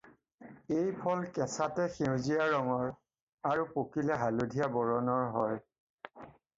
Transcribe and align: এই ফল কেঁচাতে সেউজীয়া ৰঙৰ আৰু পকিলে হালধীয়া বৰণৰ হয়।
এই 0.77 0.87
ফল 1.01 1.21
কেঁচাতে 1.35 1.85
সেউজীয়া 1.99 2.41
ৰঙৰ 2.55 2.89
আৰু 3.53 3.69
পকিলে 3.77 4.21
হালধীয়া 4.27 4.75
বৰণৰ 4.81 5.33
হয়। 5.41 6.31